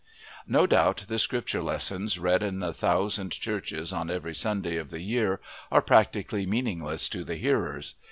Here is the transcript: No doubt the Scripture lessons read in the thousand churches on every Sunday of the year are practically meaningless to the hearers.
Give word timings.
No 0.47 0.65
doubt 0.65 1.05
the 1.07 1.19
Scripture 1.19 1.61
lessons 1.61 2.17
read 2.17 2.41
in 2.41 2.61
the 2.61 2.73
thousand 2.73 3.33
churches 3.33 3.93
on 3.93 4.09
every 4.09 4.33
Sunday 4.33 4.77
of 4.77 4.89
the 4.89 5.01
year 5.01 5.39
are 5.71 5.79
practically 5.79 6.47
meaningless 6.47 7.07
to 7.09 7.23
the 7.23 7.35
hearers. 7.35 7.93